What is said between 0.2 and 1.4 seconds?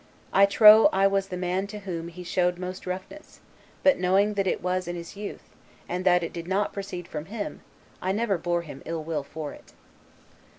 I trow I was the